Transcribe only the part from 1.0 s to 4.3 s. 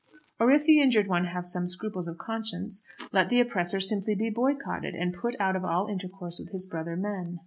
one have some scruples of conscience, let the oppressor simply